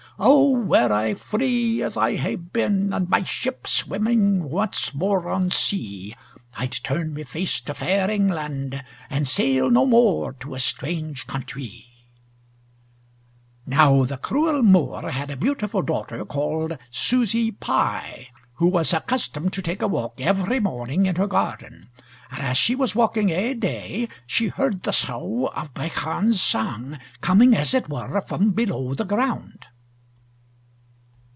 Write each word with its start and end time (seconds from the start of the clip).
"O 0.23 0.51
were 0.51 0.93
I 0.93 1.15
free 1.15 1.81
as 1.81 1.97
I 1.97 2.15
hae 2.15 2.35
been, 2.35 2.93
And 2.93 3.09
my 3.09 3.23
ship 3.23 3.65
swimming 3.65 4.51
once 4.51 4.93
more 4.93 5.27
on 5.27 5.49
sea, 5.49 6.15
I'd 6.53 6.73
turn 6.73 7.15
my 7.15 7.23
face 7.23 7.59
to 7.61 7.73
fair 7.73 8.07
England, 8.07 8.83
And 9.09 9.27
sail 9.27 9.71
no 9.71 9.83
more 9.87 10.33
to 10.33 10.53
a 10.53 10.59
strange 10.59 11.25
countrie." 11.25 11.87
"Now 13.65 14.03
the 14.05 14.17
cruel 14.17 14.61
Moor 14.61 15.09
had 15.09 15.31
a 15.31 15.35
beautiful 15.35 15.81
daughter 15.81 16.23
called 16.23 16.77
Susy 16.91 17.49
Pye, 17.49 18.27
who 18.57 18.67
was 18.67 18.93
accustomed 18.93 19.53
to 19.53 19.63
take 19.63 19.81
a 19.81 19.87
walk 19.87 20.21
every 20.21 20.59
morning 20.59 21.07
in 21.07 21.15
her 21.15 21.25
garden, 21.25 21.89
and 22.29 22.41
as 22.43 22.57
she 22.57 22.75
was 22.75 22.93
walking 22.93 23.31
ae 23.31 23.55
day 23.55 24.07
she 24.27 24.49
heard 24.49 24.83
the 24.83 24.93
sough 24.93 25.47
o' 25.55 25.69
Beichan's 25.73 26.39
sang, 26.39 26.99
coming 27.21 27.55
as 27.55 27.73
it 27.73 27.89
were 27.89 28.21
from 28.21 28.51
below 28.51 28.93
the 28.93 29.05
ground." 29.05 29.65